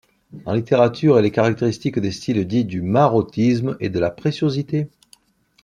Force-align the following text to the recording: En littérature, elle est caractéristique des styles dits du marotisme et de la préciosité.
En 0.47 0.53
littérature, 0.55 1.19
elle 1.19 1.25
est 1.25 1.29
caractéristique 1.29 1.99
des 1.99 2.09
styles 2.09 2.47
dits 2.47 2.65
du 2.65 2.81
marotisme 2.81 3.77
et 3.79 3.89
de 3.91 3.99
la 3.99 4.09
préciosité. 4.09 4.89